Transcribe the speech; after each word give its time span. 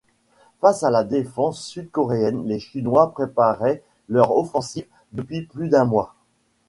Face 0.61 0.81
à 0.81 0.89
la 0.89 1.03
défense 1.03 1.63
sud-coréenne, 1.63 2.47
les 2.47 2.57
Chinois 2.59 3.11
préparaient 3.11 3.83
leur 4.09 4.31
offensive 4.35 4.87
depuis 5.13 5.43
plus 5.43 5.69
d'un 5.69 5.85
mois. 5.85 6.15